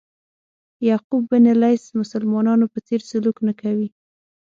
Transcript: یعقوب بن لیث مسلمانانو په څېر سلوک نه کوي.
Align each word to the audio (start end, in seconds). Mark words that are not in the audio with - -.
یعقوب 0.89 1.23
بن 1.31 1.45
لیث 1.61 1.83
مسلمانانو 2.01 2.65
په 2.73 2.79
څېر 2.87 3.01
سلوک 3.09 3.37
نه 3.47 3.53
کوي. 3.61 3.87